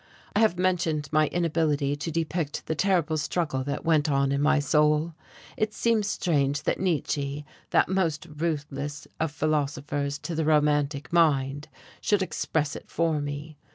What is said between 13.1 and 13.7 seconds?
me.